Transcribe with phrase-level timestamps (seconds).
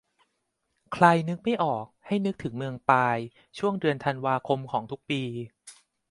[0.93, 3.17] "ใครนึกไม่ออก ให้นึกถึงเมือง 'ปาย'
[3.57, 5.21] ช่วงเดือนธันวาคมของทุกปี"